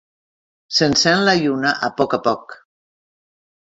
[0.77, 2.61] S'encén la lluna a poc a poc.